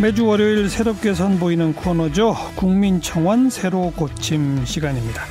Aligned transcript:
매주 0.00 0.26
월요일 0.26 0.68
새롭게 0.68 1.14
선보이는 1.14 1.74
코너죠. 1.74 2.34
국민청원 2.56 3.50
새로 3.50 3.92
고침 3.94 4.64
시간입니다. 4.64 5.22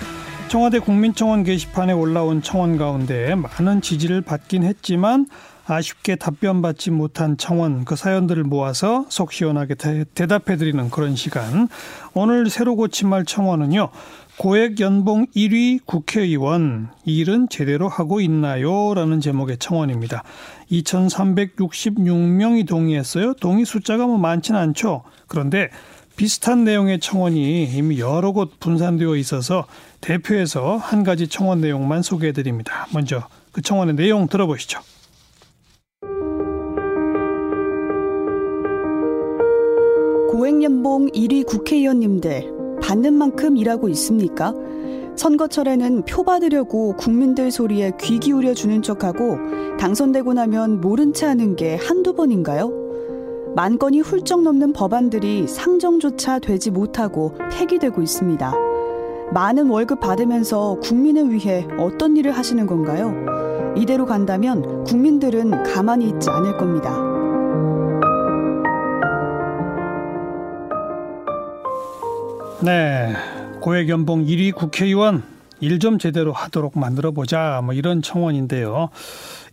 청와대 0.47 0.79
국민청원 0.79 1.43
게시판에 1.43 1.93
올라온 1.93 2.41
청원 2.41 2.77
가운데 2.77 3.35
많은 3.35 3.81
지지를 3.81 4.21
받긴 4.21 4.63
했지만 4.63 5.25
아쉽게 5.65 6.15
답변 6.15 6.61
받지 6.61 6.91
못한 6.91 7.37
청원 7.37 7.85
그 7.85 7.95
사연들을 7.95 8.43
모아서 8.43 9.05
속 9.09 9.33
시원하게 9.33 9.75
대, 9.75 10.05
답해 10.27 10.57
드리는 10.57 10.89
그런 10.89 11.15
시간. 11.15 11.67
오늘 12.13 12.49
새로 12.49 12.75
고침할 12.75 13.25
청원은요. 13.25 13.89
고액 14.41 14.79
연봉 14.79 15.27
1위 15.35 15.85
국회의원 15.85 16.89
일은 17.05 17.47
제대로 17.47 17.87
하고 17.87 18.19
있나요? 18.21 18.95
라는 18.95 19.21
제목의 19.21 19.59
청원입니다. 19.59 20.23
2,366명이 20.71 22.67
동의했어요. 22.67 23.35
동의 23.35 23.65
숫자가 23.65 24.07
뭐 24.07 24.17
많지는 24.17 24.59
않죠. 24.59 25.03
그런데 25.27 25.69
비슷한 26.15 26.63
내용의 26.63 27.01
청원이 27.01 27.65
이미 27.65 27.99
여러 27.99 28.31
곳 28.31 28.59
분산되어 28.59 29.15
있어서 29.17 29.67
대표해서 30.01 30.75
한 30.75 31.03
가지 31.03 31.27
청원 31.27 31.61
내용만 31.61 32.01
소개해 32.01 32.31
드립니다. 32.31 32.87
먼저 32.95 33.27
그 33.51 33.61
청원의 33.61 33.93
내용 33.93 34.27
들어보시죠. 34.27 34.79
고액연봉 40.31 41.11
1위 41.11 41.45
국회의원님들 41.45 42.60
받는 42.91 43.13
만큼 43.13 43.55
일하고 43.55 43.87
있습니까? 43.89 44.53
선거철에는 45.15 46.01
표 46.01 46.23
받으려고 46.23 46.93
국민들 46.97 47.49
소리에 47.49 47.93
귀 48.01 48.19
기울여 48.19 48.53
주는 48.53 48.81
척하고 48.81 49.37
당선되고 49.79 50.33
나면 50.33 50.81
모른 50.81 51.13
채 51.13 51.25
하는 51.25 51.55
게 51.55 51.77
한두 51.77 52.13
번인가요? 52.13 52.69
만 53.55 53.77
건이 53.77 54.01
훌쩍 54.01 54.41
넘는 54.41 54.73
법안들이 54.73 55.47
상정조차 55.47 56.39
되지 56.39 56.69
못하고 56.69 57.33
폐기되고 57.53 58.01
있습니다. 58.01 58.53
많은 59.33 59.69
월급 59.69 60.01
받으면서 60.01 60.77
국민을 60.81 61.31
위해 61.31 61.65
어떤 61.77 62.17
일을 62.17 62.33
하시는 62.33 62.65
건가요? 62.65 63.15
이대로 63.77 64.05
간다면 64.05 64.83
국민들은 64.83 65.63
가만히 65.63 66.09
있지 66.09 66.29
않을 66.29 66.57
겁니다. 66.57 67.10
네. 72.63 73.13
고액 73.61 73.89
연봉 73.89 74.25
1위 74.25 74.53
국회의원 74.53 75.23
일 75.59 75.77
좀 75.79 75.99
제대로 75.99 76.31
하도록 76.33 76.77
만들어 76.77 77.11
보자. 77.11 77.61
뭐 77.63 77.73
이런 77.73 78.01
청원인데요. 78.01 78.89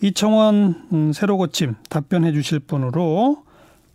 이 0.01 0.13
청원 0.13 0.87
음, 0.93 1.13
새로 1.13 1.37
고침 1.37 1.75
답변해 1.91 2.33
주실 2.33 2.61
분으로 2.61 3.43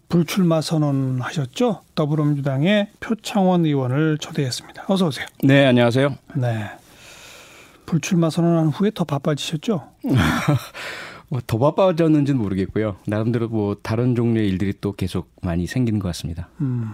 불출마 0.09 0.61
선언하셨죠? 0.61 1.81
더불어민주당의 1.95 2.89
표창원 2.99 3.65
의원을 3.65 4.19
초대했습니다. 4.19 4.85
어서 4.87 5.07
오세요. 5.07 5.25
네, 5.43 5.65
안녕하세요. 5.65 6.15
네. 6.35 6.69
불출마 7.87 8.29
선언한 8.29 8.67
후에 8.67 8.91
더 8.93 9.03
바빠지셨죠? 9.05 9.89
뭐더 11.29 11.57
바빠졌는지는 11.57 12.39
모르겠고요. 12.39 12.97
나름대로 13.07 13.47
뭐 13.49 13.75
다른 13.81 14.13
종류의 14.13 14.47
일들이 14.49 14.73
또 14.79 14.91
계속 14.91 15.31
많이 15.41 15.65
생기는 15.65 15.99
것 15.99 16.09
같습니다. 16.09 16.49
음. 16.61 16.91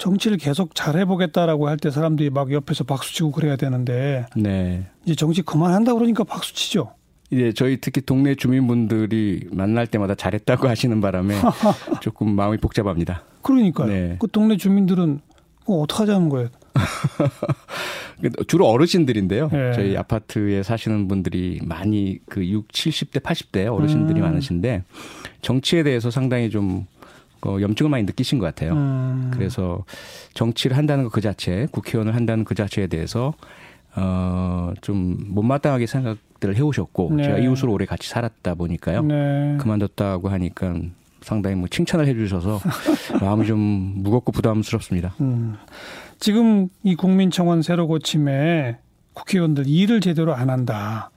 정치를 0.00 0.38
계속 0.38 0.74
잘해보겠다라고 0.74 1.68
할 1.68 1.76
때 1.76 1.90
사람들이 1.90 2.30
막 2.30 2.52
옆에서 2.52 2.84
박수치고 2.84 3.30
그래야 3.30 3.56
되는데 3.56 4.26
네. 4.36 4.86
이제 5.04 5.14
정치 5.14 5.40
그만한다 5.42 5.94
그러니까 5.94 6.24
박수치죠. 6.24 6.92
이제 7.30 7.52
저희 7.54 7.80
특히 7.80 8.00
동네 8.00 8.34
주민분들이 8.34 9.46
만날 9.52 9.86
때마다 9.86 10.14
잘했다고 10.14 10.68
하시는 10.68 11.00
바람에 11.00 11.36
조금 12.02 12.34
마음이 12.34 12.58
복잡합니다. 12.58 13.22
그러니까요. 13.42 13.86
네. 13.88 14.16
그 14.18 14.26
동네 14.28 14.56
주민들은 14.56 15.20
어떡 15.66 16.00
하자는 16.00 16.28
거예요? 16.28 16.48
주로 18.48 18.66
어르신들인데요. 18.68 19.48
네. 19.50 19.72
저희 19.72 19.96
아파트에 19.96 20.62
사시는 20.62 21.08
분들이 21.08 21.60
많이 21.62 22.18
그 22.28 22.44
6, 22.46 22.68
70대, 22.68 23.20
80대 23.22 23.72
어르신들이 23.72 24.20
음. 24.20 24.24
많으신데 24.24 24.84
정치에 25.40 25.82
대해서 25.82 26.10
상당히 26.10 26.50
좀 26.50 26.86
어, 27.46 27.58
염증을 27.60 27.90
많이 27.90 28.04
느끼신 28.04 28.38
것 28.38 28.46
같아요. 28.46 28.72
음. 28.72 29.30
그래서 29.32 29.84
정치를 30.34 30.76
한다는 30.76 31.04
것 31.04 31.10
그 31.10 31.20
자체, 31.20 31.66
국회의원을 31.70 32.14
한다는 32.14 32.44
그 32.44 32.54
자체에 32.54 32.86
대해서 32.86 33.34
어, 33.94 34.72
좀 34.80 35.18
못마땅하게 35.28 35.86
생각들을 35.86 36.56
해오셨고 36.56 37.12
네. 37.16 37.24
제가 37.24 37.38
이웃으로 37.38 37.72
오래 37.72 37.84
같이 37.84 38.08
살았다 38.08 38.54
보니까요. 38.54 39.02
네. 39.02 39.56
그만뒀다고 39.60 40.28
하니까 40.30 40.76
상당히 41.20 41.56
뭐 41.56 41.68
칭찬을 41.68 42.06
해주셔서 42.06 42.60
마음이 43.20 43.46
좀 43.46 43.58
무겁고 43.96 44.32
부담스럽습니다. 44.32 45.14
음. 45.20 45.56
지금 46.18 46.68
이 46.82 46.94
국민청원 46.94 47.62
새로 47.62 47.86
고침에 47.86 48.78
국회의원들 49.12 49.66
일을 49.66 50.00
제대로 50.00 50.34
안 50.34 50.48
한다. 50.48 51.10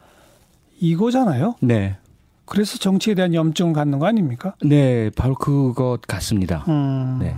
이거잖아요. 0.81 1.55
네. 1.61 1.95
그래서 2.45 2.77
정치에 2.77 3.13
대한 3.15 3.33
염증을 3.33 3.73
갖는 3.73 3.99
거 3.99 4.05
아닙니까? 4.05 4.55
네, 4.63 5.09
바로 5.11 5.35
그것 5.35 6.01
같습니다. 6.07 6.65
음. 6.67 7.19
네. 7.21 7.35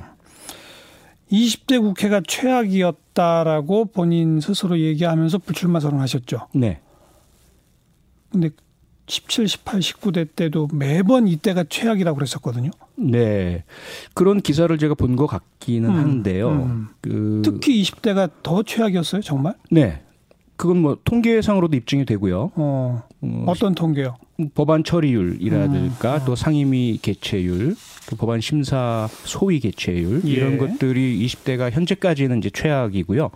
20대 1.32 1.80
국회가 1.82 2.22
최악이었다라고 2.26 3.86
본인 3.86 4.40
스스로 4.40 4.80
얘기하면서 4.80 5.40
불출마 5.40 5.80
선언하셨죠. 5.80 6.48
네. 6.54 6.80
근데 8.32 8.50
17, 9.08 9.48
18, 9.48 9.80
19대 9.82 10.28
때도 10.36 10.68
매번 10.74 11.28
이때가 11.28 11.66
최악이라고 11.70 12.16
그랬었거든요. 12.16 12.72
네. 12.98 13.64
그런 14.16 14.42
기사를 14.42 14.76
제가 14.78 14.96
본 14.96 15.16
것 15.16 15.28
같기는 15.28 15.90
음, 15.90 15.96
한데요. 15.96 16.50
음. 16.50 16.88
그 17.02 17.42
특히 17.44 17.82
20대가 17.84 18.30
더 18.44 18.64
최악이었어요, 18.64 19.22
정말? 19.22 19.54
네. 19.70 20.02
그건 20.58 20.78
뭐 20.82 20.98
통계상으로도 21.04 21.76
입증이 21.78 22.06
되고요. 22.06 22.52
어, 22.56 23.04
어떤 23.46 23.76
통계요? 23.76 24.16
법안 24.54 24.84
처리율이라든가 24.84 26.16
음. 26.16 26.22
또 26.26 26.36
상임위 26.36 27.00
개최율, 27.02 27.76
또 28.10 28.16
법안 28.18 28.42
심사 28.42 29.08
소위 29.24 29.60
개최율 29.60 30.22
예. 30.26 30.30
이런 30.30 30.58
것들이 30.58 31.26
20대가 31.26 31.72
현재까지는 31.72 32.40
이제 32.40 32.50
최악이고요. 32.50 33.32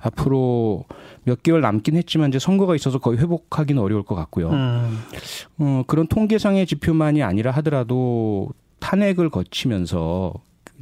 앞으로 0.00 0.84
몇 1.24 1.42
개월 1.42 1.60
남긴 1.60 1.96
했지만 1.96 2.30
이제 2.30 2.38
선거가 2.38 2.74
있어서 2.74 2.98
거의 2.98 3.18
회복하기는 3.18 3.80
어려울 3.80 4.02
것 4.02 4.14
같고요. 4.16 4.50
음. 4.50 4.98
어, 5.58 5.84
그런 5.86 6.08
통계상의 6.08 6.66
지표만이 6.66 7.22
아니라 7.22 7.52
하더라도 7.52 8.50
탄핵을 8.80 9.30
거치면서 9.30 10.34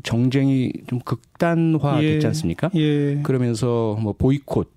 정쟁이 0.03 0.73
좀 0.87 1.01
극단화 1.01 2.03
예. 2.03 2.13
됐지 2.13 2.27
않습니까? 2.29 2.71
예. 2.75 3.21
그러면서 3.23 3.99
뭐 4.01 4.15
보이콧 4.17 4.71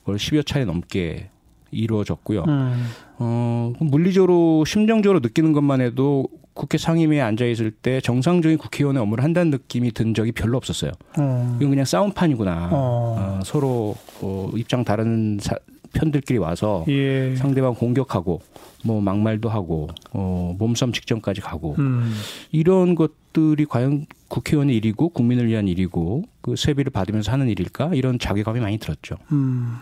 그걸 0.00 0.16
10여 0.16 0.46
차례 0.46 0.64
넘게 0.64 1.30
이루어졌고요. 1.70 2.44
음. 2.46 2.86
어, 3.18 3.72
물리적으로 3.80 4.64
심정적으로 4.64 5.20
느끼는 5.20 5.52
것만 5.52 5.80
해도 5.80 6.26
국회 6.54 6.78
상임위에 6.78 7.20
앉아 7.20 7.46
있을 7.46 7.70
때 7.70 8.00
정상적인 8.00 8.58
국회의원의 8.58 9.00
업무를 9.02 9.24
한다는 9.24 9.50
느낌이 9.50 9.92
든 9.92 10.14
적이 10.14 10.32
별로 10.32 10.56
없었어요. 10.56 10.92
음. 11.18 11.56
이건 11.58 11.70
그냥 11.70 11.84
싸움판이구나. 11.84 12.68
어. 12.72 13.16
어, 13.18 13.40
서로 13.44 13.94
어, 14.20 14.50
입장 14.56 14.84
다른 14.84 15.38
사, 15.40 15.54
편들끼리 15.92 16.38
와서 16.38 16.84
예. 16.88 17.34
상대방 17.36 17.74
공격하고 17.74 18.40
뭐 18.84 19.00
막말도 19.00 19.48
하고 19.48 19.88
어, 20.12 20.54
몸싸움 20.58 20.92
직전까지 20.92 21.40
가고 21.40 21.76
음. 21.78 22.12
이런 22.52 22.94
것들이 22.94 23.66
과연 23.66 24.06
국회의원의 24.28 24.76
일이고 24.76 25.08
국민을 25.10 25.48
위한 25.48 25.68
일이고 25.68 26.24
그 26.40 26.56
세비를 26.56 26.90
받으면서 26.90 27.32
하는 27.32 27.48
일일까 27.48 27.94
이런 27.94 28.18
자괴감이 28.18 28.60
많이 28.60 28.78
들었죠. 28.78 29.16
음. 29.32 29.78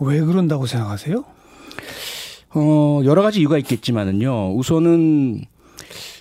왜 0.00 0.20
그런다고 0.20 0.66
생각하세요? 0.66 1.24
어, 2.56 3.00
여러 3.04 3.22
가지 3.22 3.40
이유가 3.40 3.58
있겠지만은요. 3.58 4.54
우선은 4.56 5.44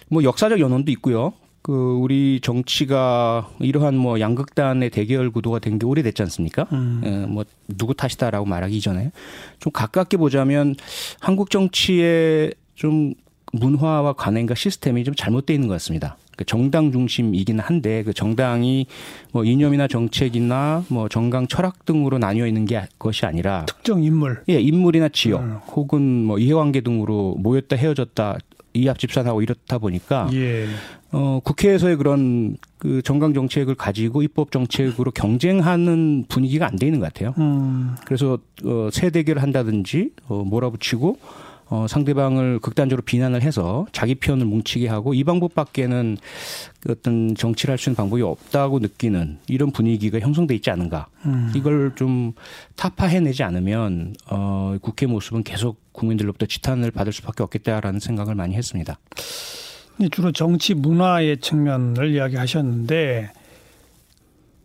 뭐 0.09 0.23
역사적 0.23 0.59
연원도 0.59 0.91
있고요. 0.93 1.33
그 1.61 1.71
우리 2.01 2.41
정치가 2.41 3.49
이러한 3.59 3.95
뭐 3.95 4.19
양극단의 4.19 4.89
대결 4.89 5.31
구도가 5.31 5.59
된 5.59 5.79
게 5.79 5.85
오래됐지 5.85 6.21
않습니까? 6.23 6.67
음. 6.73 7.01
에, 7.03 7.07
예, 7.07 7.25
뭐 7.25 7.45
누구 7.69 7.93
탓이다라고 7.93 8.45
말하기 8.45 8.81
전에 8.81 9.11
좀 9.59 9.71
가깝게 9.71 10.17
보자면 10.17 10.75
한국 11.21 11.49
정치의 11.49 12.53
좀 12.75 13.13
문화와 13.53 14.13
관행과 14.13 14.55
시스템이 14.55 15.03
좀 15.03 15.13
잘못되어 15.15 15.53
있는 15.53 15.67
것 15.67 15.75
같습니다. 15.75 16.17
그 16.35 16.43
정당 16.43 16.91
중심이긴 16.91 17.59
한데 17.59 18.01
그 18.03 18.11
정당이 18.11 18.87
뭐 19.31 19.45
이념이나 19.45 19.87
정책이나 19.87 20.83
뭐 20.89 21.07
정강 21.07 21.45
철학 21.47 21.85
등으로 21.85 22.17
나뉘어 22.17 22.47
있는 22.47 22.65
게 22.65 22.81
것이 22.97 23.27
아니라 23.27 23.65
특정 23.67 24.03
인물 24.03 24.41
예 24.49 24.59
인물이나 24.59 25.09
지역 25.09 25.41
음. 25.41 25.57
혹은 25.71 26.01
뭐 26.25 26.39
이해관계 26.39 26.81
등으로 26.81 27.35
모였다 27.39 27.75
헤어졌다 27.75 28.37
이합 28.73 28.97
집산하고 28.97 29.43
이렇다 29.43 29.77
보니까 29.77 30.27
예. 30.33 30.65
어 31.11 31.39
국회에서의 31.43 31.95
그런 31.97 32.57
그 32.79 33.03
정강 33.03 33.35
정책을 33.35 33.75
가지고 33.75 34.23
입법 34.23 34.51
정책으로 34.51 35.11
경쟁하는 35.11 36.25
분위기가 36.27 36.65
안 36.65 36.77
돼 36.77 36.87
있는 36.87 36.99
것 36.99 37.13
같아요. 37.13 37.35
음. 37.37 37.95
그래서 38.03 38.39
어 38.65 38.89
세대결을 38.91 39.43
한다든지 39.43 40.09
어 40.27 40.43
몰아붙이고 40.43 41.19
어, 41.73 41.87
상대방을 41.87 42.59
극단적으로 42.59 43.01
비난을 43.03 43.41
해서 43.41 43.87
자기 43.91 44.13
편을 44.13 44.45
뭉치게 44.45 44.87
하고 44.87 45.15
이 45.15 45.23
방법밖에는 45.23 46.19
어떤 46.87 47.33
정치를 47.33 47.71
할 47.71 47.79
수 47.79 47.89
있는 47.89 47.95
방법이 47.95 48.21
없다고 48.21 48.77
느끼는 48.77 49.39
이런 49.47 49.71
분위기가 49.71 50.19
형성돼 50.19 50.53
있지 50.53 50.69
않은가. 50.69 51.07
음. 51.25 51.51
이걸 51.55 51.93
좀 51.95 52.33
타파해내지 52.75 53.41
않으면 53.41 54.13
어, 54.29 54.77
국회 54.83 55.07
모습은 55.07 55.41
계속 55.41 55.81
국민들로부터 55.93 56.45
지탄을 56.45 56.91
받을 56.91 57.11
수밖에 57.11 57.41
없겠다라는 57.41 57.99
생각을 57.99 58.35
많이 58.35 58.53
했습니다. 58.53 58.99
주로 60.11 60.31
정치 60.31 60.75
문화의 60.75 61.39
측면을 61.39 62.13
이야기하셨는데 62.13 63.31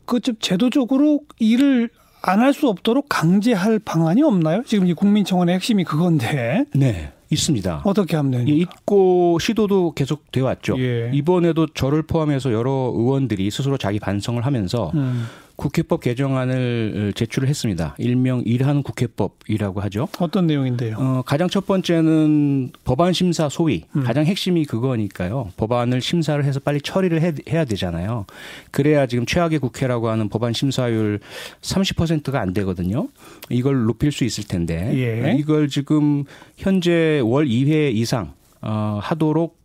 그좀 0.04 0.34
제도적으로 0.40 1.20
일을 1.38 1.88
안 2.22 2.40
할 2.40 2.52
수 2.52 2.68
없도록 2.68 3.06
강제할 3.08 3.78
방안이 3.78 4.22
없나요? 4.22 4.62
지금 4.66 4.86
이 4.86 4.94
국민청원의 4.94 5.54
핵심이 5.54 5.84
그건데. 5.84 6.64
네. 6.74 7.12
있습니다. 7.30 7.82
어떻게 7.84 8.16
하면 8.16 8.32
됩니까? 8.32 8.50
예, 8.56 8.60
있고 8.62 9.38
시도도 9.38 9.92
계속 9.92 10.32
돼 10.32 10.40
왔죠. 10.40 10.76
예. 10.78 11.10
이번에도 11.12 11.66
저를 11.66 12.02
포함해서 12.02 12.52
여러 12.54 12.70
의원들이 12.94 13.50
스스로 13.50 13.76
자기 13.76 13.98
반성을 14.00 14.44
하면서 14.46 14.90
음. 14.94 15.26
국회법 15.58 16.00
개정안을 16.02 17.12
제출을 17.16 17.48
했습니다. 17.48 17.96
일명 17.98 18.42
일한 18.46 18.84
국회법이라고 18.84 19.80
하죠. 19.80 20.06
어떤 20.20 20.46
내용인데요? 20.46 20.94
어, 20.96 21.22
가장 21.26 21.48
첫 21.48 21.66
번째는 21.66 22.70
법안 22.84 23.12
심사 23.12 23.48
소위 23.48 23.84
음. 23.96 24.04
가장 24.04 24.24
핵심이 24.24 24.64
그거니까요. 24.64 25.50
법안을 25.56 26.00
심사를 26.00 26.42
해서 26.44 26.60
빨리 26.60 26.80
처리를 26.80 27.20
해, 27.22 27.34
해야 27.50 27.64
되잖아요. 27.64 28.26
그래야 28.70 29.06
지금 29.06 29.26
최악의 29.26 29.58
국회라고 29.58 30.08
하는 30.08 30.28
법안 30.28 30.52
심사율 30.52 31.18
30%가 31.60 32.40
안 32.40 32.54
되거든요. 32.54 33.08
이걸 33.50 33.84
높일 33.84 34.12
수 34.12 34.22
있을 34.24 34.44
텐데 34.44 34.92
예. 34.94 35.36
이걸 35.36 35.66
지금 35.66 36.22
현재 36.56 37.20
월 37.24 37.46
2회 37.46 37.92
이상 37.94 38.32
어, 38.62 39.00
하도록 39.02 39.58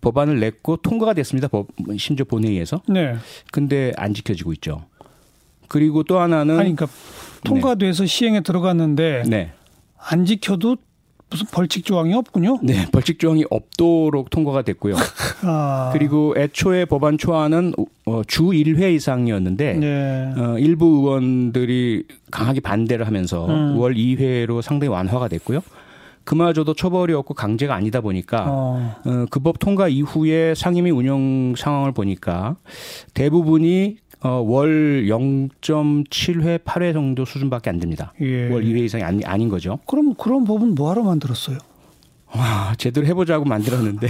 법안을 0.00 0.40
냈고 0.40 0.76
통과가 0.76 1.14
됐습니다. 1.14 1.46
법, 1.46 1.68
심지어 1.96 2.24
본회의에서. 2.24 2.82
네. 2.88 3.14
근데 3.52 3.92
안 3.96 4.14
지켜지고 4.14 4.52
있죠. 4.54 4.84
그리고 5.68 6.02
또 6.02 6.18
하나는 6.18 6.58
아니 6.58 6.74
그러니까 6.74 6.86
통과돼서 7.44 8.06
시행에 8.06 8.40
들어갔는데 8.40 9.24
네. 9.26 9.52
안 9.98 10.24
지켜도 10.24 10.76
무슨 11.28 11.46
벌칙 11.52 11.84
조항이 11.84 12.14
없군요. 12.14 12.60
네, 12.62 12.86
벌칙 12.92 13.18
조항이 13.18 13.44
없도록 13.50 14.30
통과가 14.30 14.62
됐고요. 14.62 14.94
아. 15.42 15.90
그리고 15.92 16.34
애초에 16.36 16.84
법안 16.84 17.18
초안은 17.18 17.72
어, 18.06 18.22
주 18.28 18.44
1회 18.44 18.94
이상이었는데 18.94 19.72
네. 19.74 20.32
어, 20.36 20.56
일부 20.58 20.86
의원들이 20.86 22.04
강하게 22.30 22.60
반대를 22.60 23.06
하면서 23.08 23.46
음. 23.46 23.76
월 23.76 23.94
2회로 23.94 24.62
상당히 24.62 24.88
완화가 24.92 25.26
됐고요. 25.28 25.60
그마저도 26.22 26.74
처벌이 26.74 27.12
없고 27.14 27.34
강제가 27.34 27.74
아니다 27.74 28.00
보니까 28.00 28.44
어. 28.48 28.94
어, 29.04 29.26
그 29.30 29.40
법 29.40 29.58
통과 29.60 29.88
이후에 29.88 30.54
상임위 30.54 30.90
운영 30.92 31.54
상황을 31.56 31.90
보니까 31.92 32.56
대부분이 33.14 33.96
어, 34.26 34.42
월 34.44 35.06
0.7회, 35.06 36.64
8회 36.64 36.92
정도 36.92 37.24
수준밖에 37.24 37.70
안 37.70 37.78
됩니다. 37.78 38.12
예. 38.20 38.48
월 38.48 38.64
2회 38.64 38.84
이상이 38.84 39.04
아니, 39.04 39.24
아닌 39.24 39.48
거죠. 39.48 39.78
그럼 39.86 40.14
그런 40.14 40.44
법은 40.44 40.74
뭐하러 40.74 41.04
만들었어요? 41.04 41.58
와, 42.34 42.74
제대로 42.76 43.06
해보자고 43.06 43.44
만들었는데, 43.44 44.08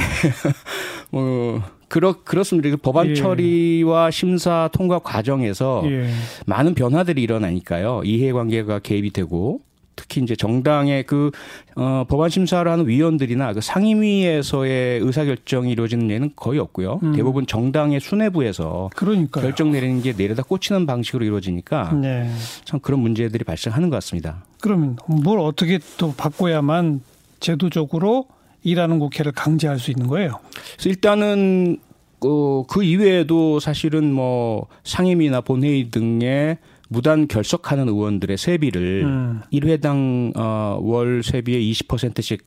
뭐, 1.12 1.62
그렇, 1.88 2.24
그렇습니다. 2.24 2.70
그 2.70 2.78
법안 2.78 3.10
예. 3.10 3.14
처리와 3.14 4.10
심사 4.10 4.70
통과 4.72 4.98
과정에서 5.00 5.82
예. 5.84 6.08
많은 6.46 6.74
변화들이 6.74 7.22
일어나니까요. 7.22 8.00
이해관계가 8.04 8.78
개입이 8.78 9.10
되고, 9.10 9.60
특히 9.96 10.22
이제 10.22 10.36
정당의 10.36 11.04
그, 11.04 11.30
어, 11.74 12.04
법안 12.06 12.28
심사를 12.28 12.70
하는 12.70 12.86
위원들이나 12.86 13.54
그 13.54 13.60
상임위에서의 13.60 15.00
의사결정이 15.00 15.72
이루어지는 15.72 16.10
예는 16.10 16.32
거의 16.36 16.58
없고요. 16.60 17.00
음. 17.02 17.12
대부분 17.16 17.46
정당의 17.46 18.00
수뇌부에서 18.00 18.90
그러니까 18.94 19.40
결정 19.40 19.72
내리는 19.72 20.02
게 20.02 20.12
내려다 20.12 20.42
꽂히는 20.42 20.86
방식으로 20.86 21.24
이루어지니까 21.24 21.92
네. 21.94 22.30
참 22.64 22.78
그런 22.80 23.00
문제들이 23.00 23.44
발생하는 23.44 23.90
것 23.90 23.96
같습니다. 23.96 24.44
그러면 24.60 24.96
뭘 25.06 25.40
어떻게 25.40 25.78
또 25.96 26.12
바꿔야만 26.14 27.00
제도적으로 27.40 28.26
일하는 28.62 28.98
국회를 28.98 29.32
강제할 29.32 29.78
수 29.78 29.90
있는 29.90 30.08
거예요? 30.08 30.40
그래서 30.74 30.88
일단은 30.88 31.78
어, 32.24 32.64
그 32.68 32.82
이외에도 32.82 33.60
사실은 33.60 34.12
뭐 34.12 34.66
상임위나 34.84 35.42
본회의 35.42 35.90
등의 35.90 36.58
무단 36.88 37.28
결석하는 37.28 37.88
의원들의 37.88 38.36
세비를 38.36 39.02
음. 39.04 39.42
일 39.50 39.64
1회당 39.64 40.36
어, 40.36 40.78
월 40.80 41.22
세비의 41.22 41.72
20%씩 41.72 42.46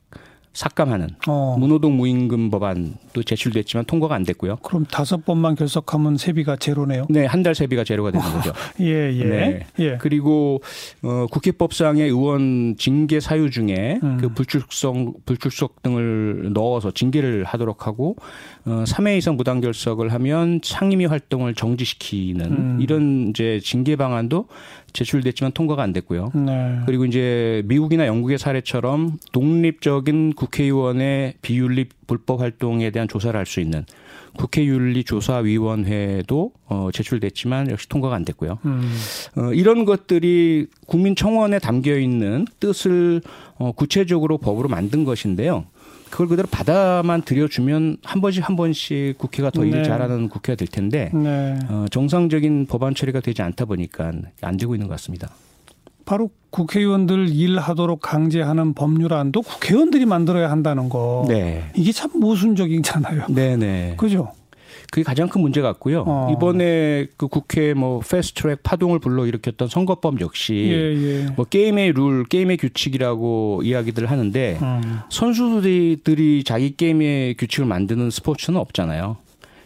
삭감하는 0.60 1.08
어. 1.28 1.56
무노동 1.58 1.96
무임금 1.96 2.50
법안도 2.50 3.24
제출됐지만 3.24 3.86
통과가 3.86 4.14
안 4.14 4.24
됐고요. 4.24 4.58
그럼 4.58 4.86
다섯 4.86 5.24
번만 5.24 5.56
결석하면 5.56 6.18
세비가 6.18 6.58
제로네요. 6.58 7.06
네, 7.10 7.26
한 7.26 7.40
달 7.40 7.56
세비가 7.56 7.86
제로가 7.86 8.12
되는 8.12 8.26
거죠. 8.34 8.52
예, 8.82 9.14
예. 9.14 9.24
네. 9.24 9.66
예. 9.80 9.98
그리고 10.02 10.62
어, 11.02 11.26
국회법상의 11.32 12.04
의원 12.04 12.76
징계 12.78 13.22
사유 13.22 13.50
중에 13.50 14.00
음. 14.04 14.18
그 14.20 14.28
불출석 14.34 15.26
불출석 15.26 15.82
등을 15.82 16.52
넣어서 16.54 16.92
징계를 16.92 17.46
하도록 17.46 17.88
하고 17.88 18.18
어, 18.66 18.84
3회 18.86 19.18
이상 19.18 19.38
무단 19.38 19.62
결석을 19.62 20.12
하면 20.12 20.60
상임위 20.62 21.06
활동을 21.06 21.56
정지시키는 21.56 22.46
음. 22.46 22.78
이런 22.82 23.30
이제 23.30 23.62
징계 23.64 23.96
방안도 23.96 24.48
제출됐지만 24.94 25.52
통과가 25.52 25.84
안 25.84 25.94
됐고요. 25.94 26.32
네. 26.36 26.80
그리고 26.86 27.06
이제 27.06 27.62
미국이나 27.66 28.08
영국의 28.08 28.38
사례처럼 28.38 29.18
독립적인 29.32 30.34
국회의원의 30.34 31.36
비윤리 31.42 31.86
불법 32.08 32.42
활동에 32.42 32.90
대한 32.92 33.08
조사를 33.08 33.38
할 33.38 33.46
수 33.46 33.60
있는 33.60 33.86
국회윤리조사위원회도 34.38 36.52
어, 36.68 36.90
제출됐지만 36.94 37.72
역시 37.72 37.90
통과가 37.90 38.16
안 38.16 38.26
됐고요. 38.26 38.60
음. 38.66 38.94
어, 39.38 39.54
이런 39.54 39.86
것들이 39.86 40.68
국민청원에 40.86 41.60
담겨 41.60 41.98
있는 41.98 42.46
뜻을 42.60 43.22
어, 43.58 43.72
구체적으로 43.72 44.38
법으로 44.38 44.70
만든 44.70 45.04
것인데요. 45.04 45.66
그걸 46.10 46.28
그대로 46.28 46.48
받아만 46.50 47.22
들여주면 47.22 47.98
한 48.04 48.22
번씩 48.22 48.48
한 48.48 48.56
번씩 48.56 49.18
국회가 49.18 49.50
더 49.50 49.64
네. 49.64 49.70
일 49.70 49.84
잘하는 49.84 50.30
국회가 50.30 50.56
될 50.56 50.68
텐데 50.68 51.12
네. 51.14 51.58
어, 51.70 51.86
정상적인 51.92 52.68
법안 52.68 52.96
처리가 52.96 53.20
되지 53.22 53.42
않다 53.42 53.66
보니까 53.66 54.12
안 54.42 54.58
되고 54.58 54.76
있는 54.76 54.88
것 54.88 54.94
같습니다. 54.96 55.30
바로 56.06 56.32
국회의원들 56.50 57.30
일하도록 57.30 58.02
강제하는 58.02 58.74
법률안도 58.74 59.44
국회의원들이 59.44 60.06
만들어야 60.08 60.50
한다는 60.50 60.90
거. 60.90 61.26
네. 61.28 61.70
이게 61.76 61.92
참 61.92 62.10
모순적이잖아요. 62.16 63.28
네네. 63.30 63.94
그죠? 63.98 64.32
그게 64.92 65.04
가장 65.04 65.30
큰 65.30 65.42
문제 65.42 65.62
같고요. 65.62 66.04
어. 66.08 66.34
이번에 66.36 67.08
그 67.18 67.28
국회 67.28 67.74
뭐 67.74 68.00
패스트트랙 68.00 68.64
파동을 68.64 69.00
불러일으켰던 69.00 69.68
선거법 69.68 70.20
역시 70.22 70.54
예, 70.56 71.24
예. 71.24 71.26
뭐 71.36 71.46
게임의 71.46 71.92
룰, 71.94 72.26
게임의 72.26 72.58
규칙이라고 72.58 73.62
이야기들을 73.64 74.10
하는데 74.10 74.58
음. 74.62 75.00
선수들이 75.10 76.44
자기 76.44 76.76
게임의 76.76 77.36
규칙을 77.36 77.66
만드는 77.66 78.10
스포츠는 78.10 78.60
없잖아요. 78.60 79.18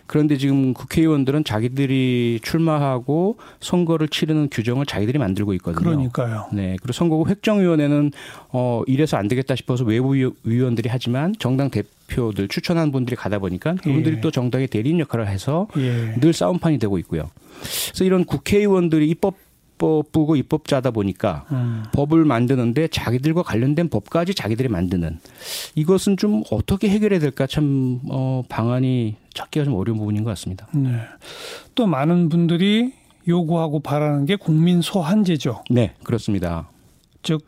그런데 0.06 0.38
지금 0.38 0.74
국회의원들은 0.74 1.46
자기들이 1.46 2.42
출마하고 2.44 3.38
선거를 3.62 4.10
치르는 4.10 4.50
규정을 4.52 4.86
자기들이 4.86 5.18
만들고 5.18 5.54
있거든요. 5.56 5.82
그러니까요. 5.84 6.48
네. 6.52 6.76
그리고 6.82 6.92
선거구 6.92 7.30
획정위원회는 7.30 8.12
어 8.52 8.84
이래서 8.86 9.16
안 9.18 9.28
되겠다 9.30 9.56
싶어서 9.56 9.86
외부 9.86 10.14
위- 10.14 10.30
위원들이 10.44 10.90
하지만 10.92 11.34
정당 11.40 11.70
대 11.70 11.84
표들 12.08 12.48
추천한 12.48 12.92
분들이 12.92 13.16
가다 13.16 13.40
보니까 13.40 13.76
그분들이 13.76 14.18
예. 14.18 14.22
또 14.22 14.32
정당의 14.32 14.68
대리인 14.68 15.00
역할을 15.00 15.28
해서 15.28 15.68
예. 15.78 16.16
늘 16.20 16.34
싸움판이 16.34 16.80
되고 16.80 16.98
있고요. 17.00 17.30
그래서 17.62 18.04
이런 18.04 18.26
국회의원들이 18.26 19.10
입법부고 19.10 20.36
입법자다 20.36 20.92
보니까 20.92 21.46
음. 21.52 21.84
법을 21.94 22.26
만드는데 22.26 22.88
자기들과 22.90 23.44
관련된 23.44 23.90
법까지 23.90 24.34
자기들이 24.34 24.70
만드는 24.70 25.20
이것은 25.76 26.18
좀 26.18 26.44
어떻게 26.52 26.90
해결해야 26.90 27.20
될까 27.20 27.48
참 27.48 28.00
어, 28.10 28.44
방안이 28.50 29.16
찾기가 29.34 29.66
좀 29.66 29.76
어려운 29.76 29.98
부분인 29.98 30.24
것 30.24 30.30
같습니다. 30.32 30.68
네. 30.74 31.00
또 31.76 31.88
많은 31.88 32.30
분들이 32.30 32.94
요구하고 33.28 33.80
바라는 33.80 34.26
게 34.26 34.36
국민 34.36 34.82
소환제죠. 34.82 35.64
네, 35.70 35.94
그렇습니다. 36.04 36.70
즉 37.24 37.42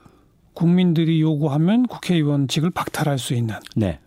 국민들이 0.54 1.20
요구하면 1.22 1.86
국회의원직을 1.86 2.70
박탈할 2.70 3.20
수 3.20 3.34
있는. 3.34 3.56
네, 3.76 4.00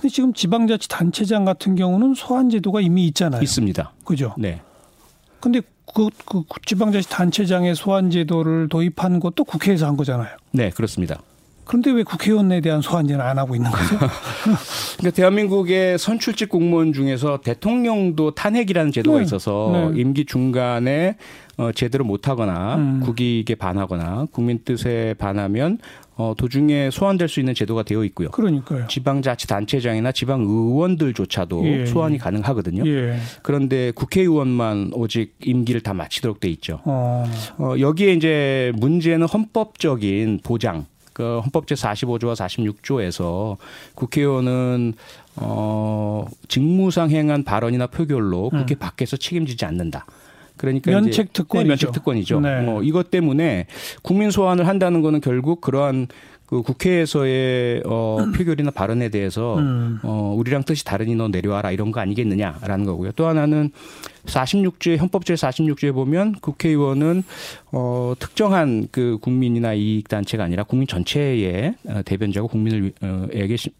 근데 0.00 0.08
지금 0.08 0.32
지방자치단체장 0.32 1.44
같은 1.44 1.74
경우는 1.74 2.14
소환제도가 2.14 2.80
이미 2.80 3.06
있잖아요. 3.06 3.42
있습니다. 3.42 3.92
그죠? 4.04 4.34
네, 4.38 4.60
근데 5.40 5.60
그, 5.94 6.08
그 6.26 6.42
지방자치단체장의 6.66 7.74
소환제도를 7.74 8.68
도입한 8.68 9.20
것도 9.20 9.44
국회에서 9.44 9.86
한 9.86 9.96
거잖아요. 9.96 10.36
네, 10.52 10.70
그렇습니다. 10.70 11.20
그런데 11.68 11.90
왜 11.90 12.02
국회의원에 12.02 12.62
대한 12.62 12.80
소환제는 12.80 13.20
안 13.20 13.38
하고 13.38 13.54
있는 13.54 13.70
거죠? 13.70 13.98
그러니까 14.96 15.14
대한민국의 15.14 15.98
선출직 15.98 16.48
공무원 16.48 16.94
중에서 16.94 17.40
대통령도 17.44 18.30
탄핵이라는 18.30 18.90
제도가 18.90 19.18
네. 19.18 19.24
있어서 19.24 19.90
네. 19.92 20.00
임기 20.00 20.24
중간에 20.24 21.16
어, 21.58 21.70
제대로 21.72 22.04
못하거나 22.04 22.76
음. 22.76 23.00
국익에 23.00 23.54
반하거나 23.54 24.28
국민 24.32 24.60
뜻에 24.64 25.14
반하면 25.18 25.78
어, 26.18 26.34
도중에 26.36 26.90
소환될 26.90 27.28
수 27.28 27.38
있는 27.38 27.54
제도가 27.54 27.84
되어 27.84 28.02
있고요. 28.06 28.30
그러니까요. 28.32 28.88
지방자치단체장이나 28.88 30.10
지방의원들조차도 30.10 31.64
예, 31.64 31.86
소환이 31.86 32.14
예. 32.14 32.18
가능하거든요. 32.18 32.84
예. 32.88 33.18
그런데 33.44 33.92
국회의원만 33.92 34.90
오직 34.94 35.36
임기를 35.40 35.80
다 35.80 35.94
마치도록 35.94 36.40
돼 36.40 36.48
있죠. 36.48 36.80
어. 36.84 37.24
어, 37.58 37.74
여기에 37.78 38.14
이제 38.14 38.72
문제는 38.74 39.28
헌법적인 39.28 40.40
보장. 40.42 40.86
그 41.12 41.38
헌법 41.38 41.68
제 41.68 41.76
45조와 41.76 42.34
46조에서 42.34 43.56
국회의원은 43.94 44.94
어, 45.36 46.26
직무상 46.48 47.10
행한 47.10 47.44
발언이나 47.44 47.86
표결로 47.86 48.50
국회 48.50 48.74
밖에서 48.74 49.16
책임지지 49.16 49.64
않는다. 49.64 50.04
그러니까 50.58 50.90
면책 50.90 51.32
특권이죠. 51.32 51.64
네, 51.64 51.68
면책 51.68 51.92
특권이죠. 51.92 52.40
네. 52.40 52.66
어, 52.66 52.82
이것 52.82 53.10
때문에 53.10 53.66
국민 54.02 54.30
소환을 54.30 54.66
한다는 54.66 55.00
거는 55.00 55.20
결국 55.20 55.60
그러한 55.60 56.08
그 56.46 56.62
국회에서의 56.62 57.82
어, 57.84 58.18
표결이나 58.36 58.70
발언에 58.70 59.10
대해서 59.10 59.58
음. 59.58 59.98
어, 60.02 60.34
우리랑 60.36 60.62
뜻이 60.64 60.82
다르니 60.84 61.14
너 61.14 61.28
내려와라 61.28 61.72
이런 61.72 61.92
거 61.92 62.00
아니겠느냐라는 62.00 62.86
거고요. 62.86 63.12
또 63.12 63.26
하나는 63.26 63.70
46조의 64.24 64.98
헌법 64.98 65.24
제 65.26 65.34
46조에 65.34 65.92
보면 65.92 66.32
국회의원은 66.40 67.22
어, 67.72 68.14
특정한 68.18 68.88
그 68.90 69.18
국민이나 69.20 69.74
이익 69.74 70.08
단체가 70.08 70.44
아니라 70.44 70.62
국민 70.64 70.88
전체의 70.88 71.74
어, 71.86 72.00
대변자고 72.04 72.48
국민을 72.48 72.92
어, 73.02 73.26
에게 73.32 73.56
시- 73.58 73.70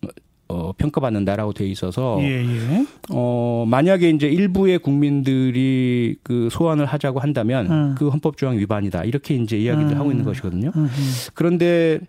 어, 0.49 0.73
평가받는다라고 0.79 1.53
돼 1.53 1.67
있어서 1.67 2.19
예, 2.23 2.43
예. 2.43 2.87
어, 3.11 3.65
만약에 3.69 4.09
이제 4.11 4.29
일부의 4.29 4.79
국민들이 4.79 6.17
그 6.23 6.49
소환을 6.51 6.87
하자고 6.87 7.21
한다면 7.21 7.71
음. 7.71 7.95
그 7.99 8.09
헌법 8.09 8.37
조항 8.37 8.57
위반이다. 8.59 9.05
이렇게 9.05 9.35
이제 9.35 9.59
이야기를 9.59 9.93
음. 9.93 9.99
하고 9.99 10.11
있는 10.11 10.25
것이거든요. 10.25 10.73
음, 10.75 10.85
음. 10.85 11.11
그런데 11.35 12.01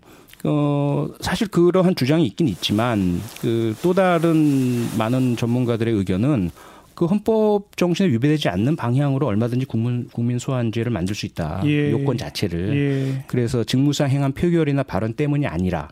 어 0.42 1.06
사실 1.20 1.48
그러한 1.48 1.94
주장이 1.94 2.24
있긴 2.26 2.48
있지만 2.48 3.20
그 3.42 3.74
또 3.82 3.92
다른 3.92 4.86
많은 4.96 5.36
전문가들의 5.36 5.92
의견은 5.92 6.50
그 6.94 7.06
헌법 7.06 7.76
정신에 7.76 8.08
위배되지 8.10 8.48
않는 8.48 8.76
방향으로 8.76 9.26
얼마든지 9.26 9.66
국민 9.66 10.08
국민 10.12 10.38
소환제를 10.38 10.92
만들 10.92 11.14
수 11.14 11.26
있다. 11.26 11.62
예. 11.66 11.90
요건 11.92 12.16
자체를. 12.18 12.76
예. 12.76 13.24
그래서 13.26 13.64
직무상 13.64 14.08
행한 14.10 14.32
표결이나 14.32 14.82
발언 14.82 15.12
때문이 15.14 15.46
아니라 15.46 15.88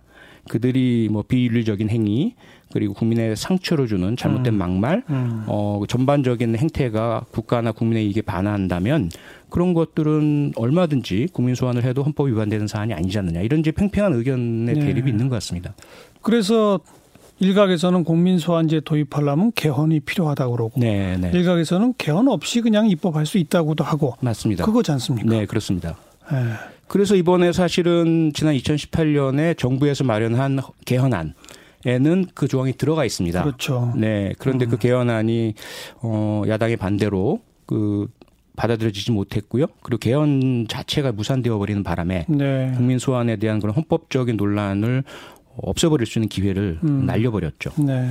그들이 0.49 1.09
뭐 1.11 1.23
비윤리적인 1.23 1.91
행위 1.91 2.35
그리고 2.73 2.95
국민의 2.95 3.37
상처를 3.37 3.87
주는 3.87 4.17
잘못된 4.17 4.55
막말 4.55 5.03
음. 5.09 5.45
어, 5.47 5.83
전반적인 5.89 6.57
행태가 6.57 7.27
국가나 7.31 7.73
국민의 7.73 8.07
이익에 8.07 8.23
반한다면 8.23 9.11
그런 9.49 9.73
것들은 9.75 10.53
얼마든지 10.57 11.29
국민 11.33 11.55
소환을 11.55 11.85
해도 11.85 12.03
헌법 12.03 12.29
위반되는 12.29 12.67
사안이 12.67 12.93
아니지 12.93 13.19
않느냐 13.19 13.41
이런 13.41 13.61
이제 13.61 13.71
팽팽한 13.71 14.13
의견의 14.15 14.75
네. 14.75 14.81
대립이 14.81 15.11
있는 15.11 15.29
것 15.29 15.37
같습니다. 15.37 15.75
그래서 16.21 16.81
일각에서는 17.41 18.05
국민 18.05 18.39
소환제 18.39 18.81
도입하려면 18.81 19.53
개헌이 19.55 20.01
필요하다고 20.01 20.53
그러고 20.53 20.81
네, 20.81 21.17
네. 21.17 21.31
일각에서는 21.33 21.95
개헌 21.97 22.29
없이 22.29 22.61
그냥 22.61 22.89
입법할 22.91 23.27
수 23.27 23.39
있다고도 23.39 23.85
하고 23.85 24.15
맞습니다. 24.21 24.65
그거지 24.65 24.91
않습니까? 24.93 25.29
네, 25.29 25.47
그렇습니다. 25.47 25.97
예. 26.33 26.78
그래서 26.89 27.15
이번에 27.15 27.53
사실은 27.53 28.33
지난 28.35 28.55
2018년에 28.55 29.57
정부에서 29.57 30.05
마련한 30.05 30.61
개헌안 30.85 31.35
에는 31.87 32.27
그 32.35 32.49
조항이 32.49 32.73
들어가 32.73 33.05
있습니다. 33.05 33.41
그렇죠. 33.43 33.93
네. 33.97 34.33
그런데 34.39 34.67
음. 34.67 34.71
그 34.71 34.79
개헌안이 34.79 35.55
어 36.03 36.43
야당의 36.49 36.77
반대로 36.77 37.41
그 37.67 38.09
받아들여지지 38.57 39.13
못했고요. 39.13 39.67
그리고 39.83 39.99
개헌 39.99 40.67
자체가 40.69 41.13
무산되어 41.13 41.57
버리는 41.57 41.85
바람에 41.85 42.27
네. 42.29 42.73
국민 42.75 42.99
소환에 42.99 43.37
대한 43.37 43.61
그런 43.61 43.77
헌법적인 43.77 44.37
논란을 44.37 45.05
없애버릴 45.57 46.07
수 46.07 46.19
있는 46.19 46.29
기회를 46.29 46.81
음. 46.83 47.07
날려버렸죠. 47.07 47.71
네. 47.79 48.11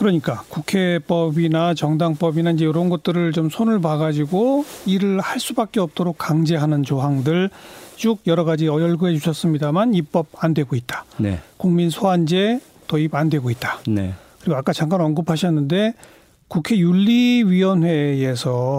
그러니까 0.00 0.44
국회법이나 0.48 1.74
정당법이나 1.74 2.52
이제 2.52 2.64
이런 2.64 2.88
것들을 2.88 3.32
좀 3.32 3.50
손을 3.50 3.82
봐가지고 3.82 4.64
일을 4.86 5.20
할 5.20 5.38
수밖에 5.38 5.78
없도록 5.78 6.16
강제하는 6.16 6.84
조항들 6.84 7.50
쭉 7.96 8.20
여러 8.26 8.44
가지 8.44 8.64
열거해 8.64 9.12
주셨습니다만 9.12 9.92
입법 9.92 10.28
안 10.42 10.54
되고 10.54 10.74
있다. 10.74 11.04
네, 11.18 11.40
국민 11.58 11.90
소환제 11.90 12.60
도입 12.86 13.14
안 13.14 13.28
되고 13.28 13.50
있다. 13.50 13.80
네, 13.88 14.14
그리고 14.40 14.56
아까 14.56 14.72
잠깐 14.72 15.02
언급하셨는데 15.02 15.92
국회 16.48 16.78
윤리위원회에서 16.78 17.66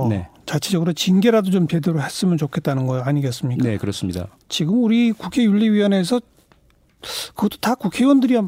네. 0.10 0.28
자체적으로 0.48 0.94
징계라도 0.94 1.52
좀 1.52 1.68
제대로 1.68 2.02
했으면 2.02 2.40
좋겠다는 2.40 2.88
거 2.88 3.00
아니겠습니까? 3.00 3.64
네, 3.64 3.78
그렇습니다. 3.78 4.26
지금 4.50 4.84
우리 4.84 5.12
국회 5.12 5.44
윤리위원회에서 5.44 6.20
그것도 7.36 7.58
다 7.62 7.76
국회의원들이 7.76 8.40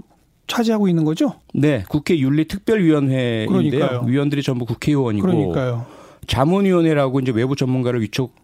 차지하고 0.47 0.87
있는 0.87 1.03
거죠? 1.05 1.35
네, 1.53 1.83
국회 1.87 2.17
윤리특별위원회인데요. 2.19 3.47
그러니까요. 3.47 4.03
위원들이 4.07 4.43
전부 4.43 4.65
국회의원이고 4.65 5.25
그러니까요. 5.25 5.85
자문위원회라고 6.27 7.19
이제 7.19 7.31
외부 7.31 7.55
전문가를 7.55 8.01
위촉 8.01 8.35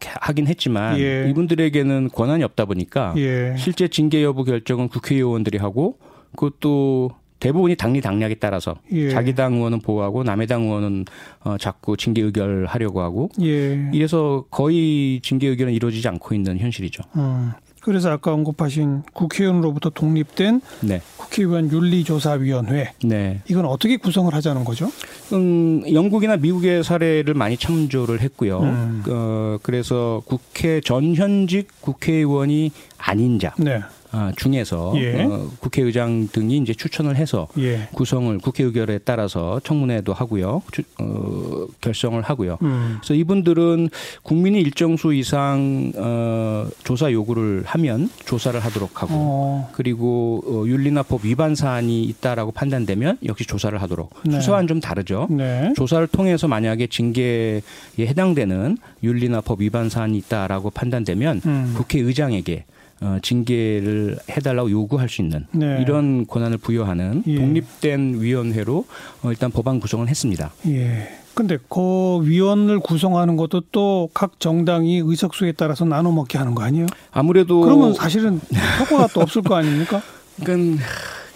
하긴 0.00 0.46
했지만 0.46 0.98
예. 0.98 1.28
이분들에게는 1.28 2.10
권한이 2.10 2.44
없다 2.44 2.66
보니까 2.66 3.14
예. 3.16 3.54
실제 3.56 3.88
징계 3.88 4.22
여부 4.22 4.44
결정은 4.44 4.88
국회의원들이 4.88 5.58
하고 5.58 5.98
그것도 6.36 7.10
대부분이 7.40 7.76
당리 7.76 8.00
당략에 8.00 8.34
따라서 8.36 8.76
예. 8.92 9.10
자기 9.10 9.34
당 9.34 9.54
의원은 9.54 9.80
보호하고 9.80 10.24
남의 10.24 10.46
당 10.46 10.62
의원은 10.62 11.04
어, 11.44 11.56
자꾸 11.58 11.96
징계 11.96 12.22
의결하려고 12.22 13.00
하고 13.00 13.28
예. 13.40 13.90
이래서 13.92 14.44
거의 14.50 15.20
징계 15.22 15.48
의결은 15.48 15.72
이루어지지 15.72 16.06
않고 16.08 16.34
있는 16.34 16.58
현실이죠. 16.58 17.02
음. 17.16 17.52
그래서 17.88 18.10
아까 18.10 18.34
언급하신 18.34 19.04
국회의원으로부터 19.14 19.88
독립된 19.88 20.60
네, 20.80 21.00
국회의원 21.16 21.72
윤리조사위원회 21.72 22.92
네. 23.02 23.40
이건 23.48 23.64
어떻게 23.64 23.96
구성을 23.96 24.32
하자는 24.34 24.64
거죠? 24.64 24.92
음, 25.32 25.82
영국이나 25.90 26.36
미국의 26.36 26.84
사례를 26.84 27.32
많이 27.32 27.56
참조를 27.56 28.20
했고요. 28.20 28.60
음. 28.60 29.02
어, 29.08 29.56
그래서 29.62 30.20
국회 30.26 30.82
전현직 30.82 31.80
국회의원이 31.80 32.72
아닌 32.98 33.38
자 33.38 33.54
네. 33.56 33.80
아, 34.10 34.32
중에서 34.36 34.92
예. 34.96 35.22
어, 35.24 35.48
국회의장 35.60 36.28
등이 36.32 36.56
이제 36.58 36.72
추천을 36.72 37.16
해서 37.16 37.46
예. 37.58 37.88
구성을 37.92 38.38
국회 38.38 38.64
의결에 38.64 38.98
따라서 39.04 39.60
청문회도 39.64 40.12
하고요, 40.12 40.62
주- 40.72 40.82
어, 40.98 41.66
결성을 41.80 42.20
하고요. 42.22 42.58
음. 42.62 42.96
그래서 43.00 43.14
이분들은 43.14 43.90
국민이 44.22 44.60
일정 44.60 44.96
수 44.96 45.12
이상 45.12 45.92
어, 45.96 46.66
조사 46.84 47.12
요구를 47.12 47.62
하면 47.66 48.08
조사를 48.24 48.58
하도록 48.58 49.02
하고 49.02 49.12
어. 49.14 49.70
그리고 49.72 50.42
어, 50.46 50.64
윤리나 50.66 51.02
법 51.02 51.24
위반 51.24 51.54
사안이 51.54 52.04
있다라고 52.04 52.52
판단되면 52.52 53.18
역시 53.26 53.44
조사를 53.44 53.80
하도록 53.82 54.10
네. 54.24 54.32
수사와는 54.40 54.68
좀 54.68 54.80
다르죠. 54.80 55.26
네. 55.30 55.72
조사를 55.76 56.06
통해서 56.08 56.48
만약에 56.48 56.86
징계에 56.86 57.60
해당되는 57.98 58.78
윤리나 59.02 59.42
법 59.42 59.60
위반 59.60 59.88
사안이 59.90 60.16
있다라고 60.18 60.70
판단되면 60.70 61.42
음. 61.44 61.74
국회의장에게 61.76 62.64
어, 63.00 63.18
징계를 63.22 64.18
해달라고 64.30 64.70
요구할 64.70 65.08
수 65.08 65.22
있는 65.22 65.46
네. 65.52 65.78
이런 65.82 66.26
권한을 66.26 66.58
부여하는 66.58 67.22
예. 67.26 67.36
독립된 67.36 68.20
위원회로 68.20 68.86
어, 69.22 69.30
일단 69.30 69.50
법안 69.50 69.78
구성을 69.80 70.06
했습니다. 70.08 70.52
예. 70.66 71.08
근데 71.34 71.56
그 71.68 72.20
위원을 72.24 72.80
구성하는 72.80 73.36
것도 73.36 73.60
또 73.70 74.08
각 74.12 74.40
정당이 74.40 75.02
의석수에 75.04 75.52
따라서 75.52 75.84
나눠 75.84 76.10
먹게 76.10 76.36
하는 76.38 76.54
거 76.56 76.62
아니에요? 76.64 76.86
아무래도 77.12 77.60
그러면 77.60 77.94
사실은 77.94 78.40
효과가 78.80 79.08
또 79.14 79.20
없을 79.20 79.42
거 79.42 79.54
아닙니까? 79.54 80.02
그러니까 80.42 80.82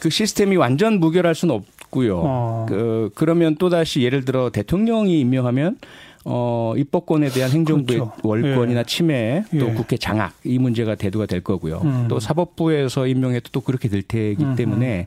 그 0.01 0.11
시스템이 0.11 0.57
완전 0.57 0.99
무결할 0.99 1.37
수는 1.37 1.55
없고요. 1.55 2.21
어. 2.25 2.67
그 2.69 3.11
그러면 3.15 3.55
또 3.61 3.69
다시 3.71 4.03
예를 4.03 4.25
들어 4.25 4.51
대통령이 4.51 5.21
임명하면 5.21 5.77
어 6.25 6.75
입법권에 6.77 7.31
대한 7.31 7.51
행정부의 7.51 7.99
그렇죠. 7.99 8.17
월권이나 8.23 8.85
침해 8.85 9.45
또 9.51 9.69
예. 9.69 9.73
국회 9.73 9.97
장악 9.97 10.35
이 10.45 10.59
문제가 10.59 10.95
대두가 10.95 11.27
될 11.27 11.41
거고요. 11.41 11.81
음. 11.85 12.07
또 12.09 12.21
사법부에서 12.21 13.07
임명해도 13.07 13.51
또 13.53 13.61
그렇게 13.61 13.89
될 13.89 14.03
테기 14.03 14.43
음흠. 14.43 14.57
때문에 14.57 15.07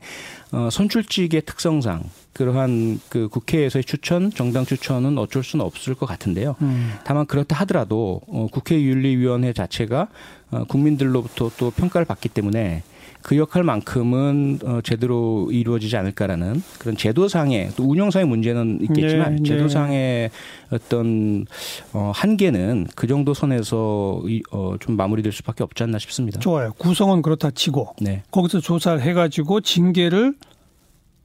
어 0.52 0.68
선출직의 0.70 1.42
특성상 1.42 2.04
그러한 2.34 3.00
그 3.08 3.28
국회에서의 3.28 3.84
추천, 3.84 4.30
정당 4.30 4.66
추천은 4.66 5.16
어쩔 5.16 5.42
수는 5.42 5.64
없을 5.64 5.94
것 5.94 6.04
같은데요. 6.04 6.56
음. 6.60 6.92
다만 7.04 7.24
그렇다 7.24 7.56
하더라도 7.60 8.20
어, 8.26 8.46
국회윤리위원회 8.52 9.54
자체가 9.54 10.08
어, 10.50 10.64
국민들로부터 10.64 11.50
또 11.56 11.70
평가를 11.70 12.04
받기 12.04 12.28
때문에 12.28 12.82
그 13.26 13.36
역할만큼은 13.36 14.60
어, 14.64 14.80
제대로 14.84 15.48
이루어지지 15.50 15.96
않을까라는 15.96 16.62
그런 16.78 16.96
제도상의 16.96 17.70
또 17.74 17.82
운영상의 17.82 18.24
문제는 18.24 18.78
있겠지만 18.82 19.34
네, 19.34 19.42
네. 19.42 19.48
제도상의 19.48 20.30
어떤 20.70 21.44
어, 21.92 22.12
한계는 22.14 22.86
그 22.94 23.08
정도 23.08 23.34
선에서 23.34 24.22
이, 24.28 24.42
어, 24.52 24.76
좀 24.78 24.96
마무리될 24.96 25.32
수밖에 25.32 25.64
없지 25.64 25.82
않나 25.82 25.98
싶습니다. 25.98 26.38
좋아요. 26.38 26.72
구성은 26.78 27.22
그렇다 27.22 27.50
치고 27.50 27.96
네. 28.00 28.22
거기서 28.30 28.60
조사를 28.60 29.02
해가지고 29.02 29.60
징계를 29.60 30.36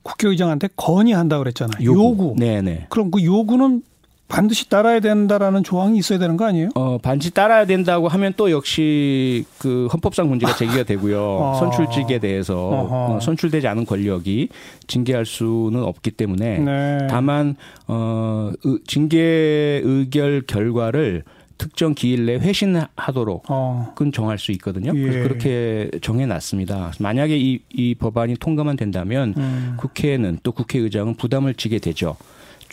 국회의장한테 0.01 0.69
건의한다 0.75 1.37
그랬잖아요. 1.37 1.85
요구. 1.85 2.33
네네. 2.35 2.87
그럼 2.89 3.11
그 3.11 3.23
요구는 3.23 3.83
반드시 4.31 4.69
따라야 4.69 4.99
된다라는 5.01 5.63
조항이 5.63 5.97
있어야 5.97 6.17
되는 6.17 6.37
거 6.37 6.45
아니에요? 6.45 6.69
어, 6.75 6.97
반드시 6.97 7.31
따라야 7.31 7.65
된다고 7.65 8.07
하면 8.07 8.33
또 8.37 8.49
역시 8.49 9.45
그 9.59 9.87
헌법상 9.91 10.29
문제가 10.29 10.55
제기가 10.55 10.83
되고요. 10.83 11.21
어. 11.21 11.53
선출직에 11.59 12.19
대해서 12.19 12.55
어허. 12.69 13.15
어, 13.15 13.19
선출되지 13.19 13.67
않은 13.67 13.85
권력이 13.85 14.49
징계할 14.87 15.25
수는 15.25 15.83
없기 15.83 16.11
때문에 16.11 16.59
네. 16.59 17.07
다만 17.09 17.55
어, 17.87 18.51
의- 18.63 18.79
징계 18.87 19.81
의결 19.83 20.43
결과를 20.47 21.23
특정 21.57 21.93
기일 21.93 22.25
내 22.25 22.35
회신하도록 22.37 23.43
어. 23.49 23.91
그건 23.95 24.11
정할 24.11 24.39
수 24.39 24.51
있거든요. 24.53 24.93
예. 24.95 24.99
그래서 24.99 25.27
그렇게 25.27 25.91
정해놨습니다. 26.01 26.93
만약에 26.99 27.37
이, 27.37 27.59
이 27.71 27.93
법안이 27.95 28.35
통과만 28.37 28.77
된다면 28.77 29.35
음. 29.37 29.75
국회는 29.77 30.39
또 30.41 30.53
국회의장은 30.53 31.15
부담을 31.17 31.53
지게 31.53 31.77
되죠. 31.77 32.15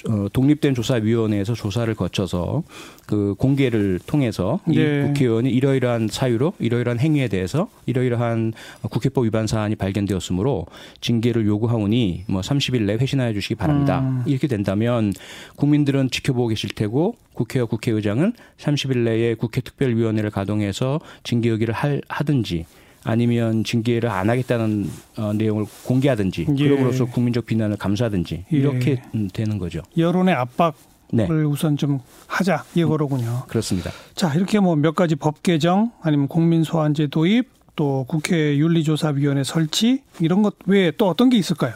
어, 0.07 0.27
독립된 0.33 0.75
조사위원회에서 0.75 1.55
조사를 1.55 1.93
거쳐서 1.95 2.63
그 3.07 3.35
공개를 3.39 3.99
통해서 4.07 4.61
이 4.69 4.77
네. 4.79 5.03
국회의원이 5.03 5.51
이러이러한 5.51 6.09
사유로 6.09 6.55
이러이러한 6.59 7.01
행위에 7.01 7.29
대해서 7.29 7.69
이러이러한 7.87 8.53
국회법 8.91 9.25
위반 9.25 9.47
사안이 9.47 9.77
발견되었으므로 9.77 10.67
징계를 11.01 11.47
요구하오니 11.47 12.25
뭐 12.29 12.41
30일 12.41 12.83
내 12.83 12.95
회신하여 12.95 13.33
주시기 13.33 13.57
바랍니다. 13.57 14.01
음. 14.01 14.23
이렇게 14.27 14.47
된다면 14.47 15.13
국민들은 15.57 16.11
지켜보고 16.11 16.49
계실 16.49 16.71
테고 16.71 17.17
국회와 17.35 17.67
국회의장은 17.67 18.33
30일 18.59 18.99
내에 18.99 19.35
국회 19.35 19.61
특별위원회를 19.61 20.31
가동해서 20.31 21.01
징계 21.23 21.51
의결을 21.51 21.75
할, 21.75 22.03
하든지 22.09 22.67
아니면 23.05 23.65
징계를 23.65 24.09
안 24.09 24.29
하겠다는 24.31 24.91
어, 25.17 25.33
내용을 25.33 25.65
공개하든지 25.85 26.47
예. 26.57 26.69
그럼으로써 26.69 27.05
국민적 27.07 27.47
비난을 27.47 27.77
감수하든지 27.77 28.45
예. 28.53 28.57
이렇게 28.57 29.03
음, 29.15 29.29
되는 29.33 29.59
거죠. 29.59 29.83
여론의 29.97 30.35
압박을 30.35 30.73
네, 31.13 31.27
우선 31.27 31.77
좀 31.77 32.01
하자 32.27 32.65
이거로군요. 32.75 33.45
그렇습니다. 33.49 33.91
자 34.15 34.35
이렇게 34.35 34.61
뭐 34.61 34.77
몇 34.77 34.95
가지 34.95 35.17
법 35.17 35.43
개정 35.43 35.91
아니면 36.03 36.29
국민 36.29 36.65
소환제 36.65 37.07
도입 37.09 37.49
또 37.77 38.05
국회 38.09 38.57
윤리조사위원회 38.59 39.45
설치 39.45 40.03
이런 40.21 40.43
것 40.43 40.57
외에 40.67 40.91
또 40.91 41.09
어떤 41.09 41.31
게 41.31 41.37
있을까요? 41.39 41.75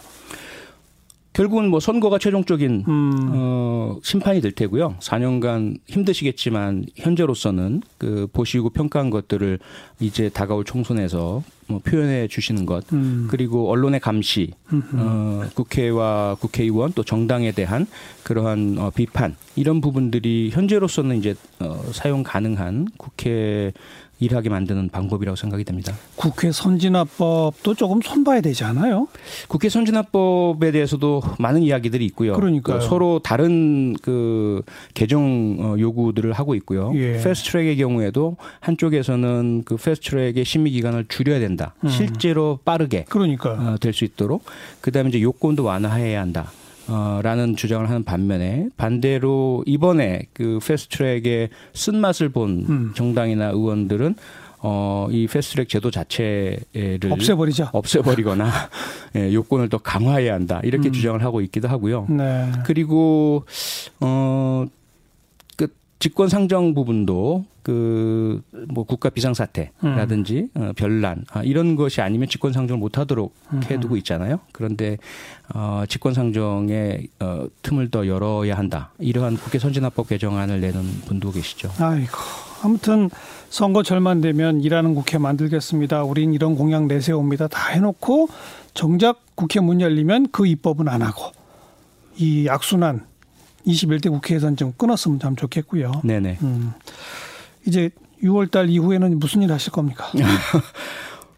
결국은 1.32 1.68
뭐 1.68 1.80
선거가 1.80 2.18
최종적인 2.18 2.84
음. 2.86 3.12
어, 3.32 3.98
심판이 4.02 4.40
될 4.40 4.52
테고요. 4.52 4.96
4년간 5.00 5.78
힘드시겠지만 5.86 6.84
현재로서는 6.96 7.82
그 7.96 8.26
보시고 8.32 8.70
평가한 8.70 9.10
것들을 9.10 9.58
이제 10.00 10.28
다가올 10.28 10.64
총선에서 10.64 11.42
뭐 11.68 11.80
표현해 11.82 12.28
주시는 12.28 12.66
것 12.66 12.92
음. 12.92 13.28
그리고 13.30 13.70
언론의 13.70 14.00
감시, 14.00 14.50
어, 14.94 15.44
국회와 15.54 16.36
국회의원 16.38 16.92
또 16.92 17.02
정당에 17.02 17.52
대한 17.52 17.86
그러한 18.24 18.76
어, 18.78 18.90
비판 18.90 19.36
이런 19.56 19.80
부분들이 19.80 20.50
현재로서는 20.52 21.16
이제 21.16 21.34
어, 21.60 21.82
사용 21.92 22.22
가능한 22.22 22.88
국회 22.98 23.72
일하게 24.22 24.48
만드는 24.48 24.88
방법이라고 24.90 25.36
생각이 25.36 25.64
됩니다. 25.64 25.92
국회 26.16 26.52
선진화법도 26.52 27.74
조금 27.74 28.00
손봐야 28.02 28.40
되지 28.40 28.64
않아요? 28.64 29.08
국회 29.48 29.68
선진화법에 29.68 30.70
대해서도 30.72 31.22
많은 31.38 31.62
이야기들이 31.62 32.04
있고요. 32.06 32.34
그러니까요. 32.34 32.78
그 32.78 32.84
서로 32.84 33.18
다른 33.18 33.94
그 34.02 34.62
개정 34.94 35.56
어, 35.60 35.76
요구들을 35.78 36.32
하고 36.32 36.54
있고요. 36.56 36.92
예. 36.94 37.12
패스트트랙의 37.22 37.76
경우에도 37.76 38.36
한쪽에서는 38.60 39.62
그 39.64 39.76
패스트트랙의 39.76 40.44
심의 40.44 40.72
기간을 40.72 41.06
줄여야 41.08 41.38
된다. 41.38 41.74
음. 41.84 41.88
실제로 41.88 42.58
빠르게 42.64 43.04
그러니까 43.08 43.76
될 43.80 43.92
수 43.92 44.04
있도록 44.06 44.44
그다음에 44.80 45.10
이제 45.10 45.20
요건도 45.20 45.64
완화해야 45.64 46.18
한다. 46.20 46.50
어, 46.88 47.20
라는 47.22 47.56
주장을 47.56 47.88
하는 47.88 48.04
반면에 48.04 48.68
반대로 48.76 49.62
이번에 49.66 50.22
그 50.32 50.58
패스트트랙의 50.64 51.50
쓴맛을 51.74 52.30
본 52.30 52.66
음. 52.68 52.92
정당이나 52.94 53.50
의원들은 53.50 54.16
어, 54.64 55.08
이 55.10 55.26
패스트트랙 55.26 55.68
제도 55.68 55.90
자체를 55.90 57.10
없애버리자. 57.10 57.70
없애버리거나 57.72 58.48
예, 59.16 59.32
요건을 59.32 59.68
더 59.68 59.78
강화해야 59.78 60.34
한다 60.34 60.60
이렇게 60.62 60.88
음. 60.88 60.92
주장을 60.92 61.22
하고 61.22 61.40
있기도 61.40 61.68
하고요. 61.68 62.06
네. 62.08 62.50
그리고 62.64 63.44
어 64.00 64.64
그 66.02 66.08
직권 66.08 66.28
상정 66.28 66.74
부분도 66.74 67.44
그 67.62 68.42
뭐 68.68 68.84
국가 68.84 69.10
비상사태라든지 69.10 70.48
음. 70.56 70.62
어, 70.62 70.72
별난 70.74 71.24
아, 71.32 71.42
이런 71.42 71.76
것이 71.76 72.00
아니면 72.00 72.28
직권 72.28 72.52
상정을 72.52 72.78
못하도록 72.78 73.34
해두고 73.70 73.96
있잖아요. 73.98 74.40
그런데 74.52 74.98
어, 75.54 75.84
직권 75.88 76.14
상정의 76.14 77.08
어, 77.20 77.46
틈을 77.62 77.90
더 77.90 78.06
열어야 78.06 78.56
한다. 78.56 78.92
이러한 78.98 79.36
국회 79.36 79.58
선진화법 79.58 80.08
개정안을 80.08 80.60
내는 80.60 80.82
분도 81.06 81.30
계시죠. 81.30 81.70
아이고. 81.78 82.16
아무튼 82.62 83.10
선거 83.50 83.82
절만 83.82 84.20
되면 84.20 84.60
일하는 84.60 84.94
국회 84.94 85.18
만들겠습니다. 85.18 86.04
우린 86.04 86.32
이런 86.32 86.54
공약 86.54 86.86
내세웁니다. 86.86 87.48
다 87.48 87.70
해놓고 87.70 88.28
정작 88.74 89.20
국회 89.34 89.60
문 89.60 89.80
열리면 89.80 90.28
그 90.30 90.46
입법은 90.46 90.88
안 90.88 91.02
하고 91.02 91.32
이 92.16 92.48
악순환 92.48 93.06
21대 93.66 94.10
국회에서는 94.10 94.56
좀 94.56 94.72
끊었으면 94.76 95.18
참 95.20 95.36
좋겠고요. 95.36 96.02
네네. 96.04 96.38
음. 96.42 96.72
이제 97.66 97.90
6월달 98.22 98.68
이후에는 98.70 99.18
무슨 99.18 99.42
일 99.42 99.52
하실 99.52 99.72
겁니까? 99.72 100.10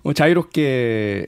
뭐 0.02 0.12
자유롭게 0.14 1.26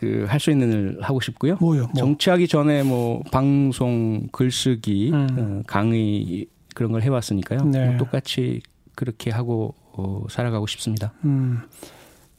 그 0.00 0.26
할 0.28 0.38
수 0.40 0.50
있는 0.50 0.72
일 0.72 0.98
하고 1.00 1.20
싶고요. 1.20 1.56
뭐요? 1.60 1.82
뭐. 1.84 1.92
정치하기 1.94 2.48
전에 2.48 2.82
뭐 2.82 3.22
방송, 3.32 4.28
글쓰기, 4.32 5.10
음. 5.12 5.28
어, 5.38 5.62
강의 5.66 6.46
그런 6.74 6.92
걸 6.92 7.02
해왔으니까요. 7.02 7.64
네. 7.64 7.86
뭐 7.86 7.96
똑같이 7.98 8.60
그렇게 8.94 9.30
하고 9.30 9.74
어, 9.92 10.24
살아가고 10.28 10.66
싶습니다. 10.66 11.12
음. 11.24 11.60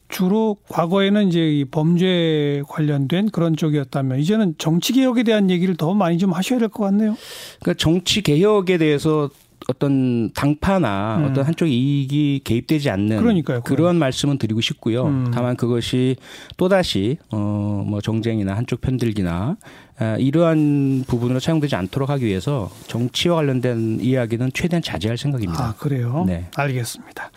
주로 0.08 0.56
과거에는 0.68 1.28
이제 1.28 1.40
이 1.40 1.64
범죄 1.64 2.62
관련된 2.68 3.30
그런 3.30 3.56
쪽이었다면 3.56 4.20
이제는 4.20 4.54
정치 4.58 4.92
개혁에 4.92 5.22
대한 5.24 5.50
얘기를 5.50 5.76
더 5.76 5.94
많이 5.94 6.18
좀 6.18 6.32
하셔야 6.32 6.58
될 6.58 6.68
것 6.68 6.84
같네요. 6.84 7.16
그러니까 7.60 7.78
정치 7.82 8.22
개혁에 8.22 8.78
대해서 8.78 9.30
어떤 9.68 10.30
당파나 10.32 11.16
음. 11.18 11.24
어떤 11.24 11.44
한쪽 11.44 11.66
이익이 11.66 12.42
개입되지 12.44 12.88
않는 12.90 13.18
그러니까요. 13.18 13.62
그러한 13.62 13.96
말씀은 13.96 14.38
드리고 14.38 14.60
싶고요. 14.60 15.06
음. 15.06 15.30
다만 15.34 15.56
그것이 15.56 16.14
또다시 16.56 17.16
어뭐 17.30 18.00
정쟁이나 18.00 18.54
한쪽 18.54 18.80
편들기나 18.80 19.56
아, 19.98 20.16
이러한 20.18 21.04
부분으로 21.08 21.40
사용되지 21.40 21.74
않도록 21.74 22.10
하기 22.10 22.26
위해서 22.26 22.70
정치와 22.86 23.36
관련된 23.36 23.98
이야기는 24.00 24.50
최대한 24.54 24.82
자제할 24.82 25.16
생각입니다. 25.18 25.64
아, 25.68 25.74
그래요? 25.74 26.24
네. 26.28 26.46
알겠습니다. 26.54 27.30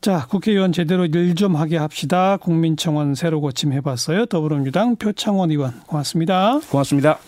자, 0.00 0.26
국회의원 0.30 0.72
제대로 0.72 1.04
일 1.04 1.34
좀 1.34 1.56
하게 1.56 1.76
합시다. 1.76 2.36
국민청원 2.38 3.14
새로 3.14 3.40
고침해봤어요. 3.40 4.26
더불어민주당 4.26 4.96
표창원 4.96 5.50
의원 5.50 5.80
고맙습니다. 5.86 6.58
고맙습니다. 6.70 7.18